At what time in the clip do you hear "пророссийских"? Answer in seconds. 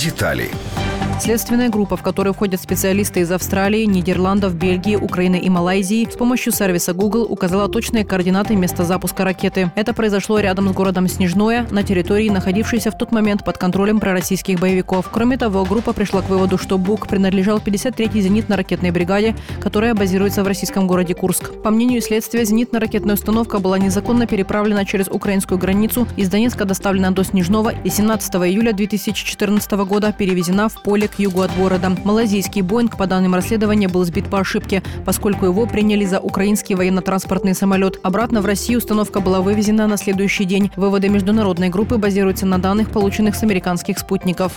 14.00-14.58